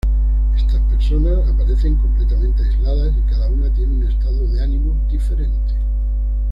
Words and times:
Estas 0.57 0.81
personas 0.91 1.47
aparecen 1.47 1.93
completamente 1.97 2.63
aisladas, 2.63 3.13
y 3.15 3.21
cada 3.29 3.47
una 3.49 3.71
tiene 3.75 3.93
un 4.03 4.07
estado 4.11 4.47
de 4.47 4.59
ánimo 4.63 4.95
diferente. 5.11 5.75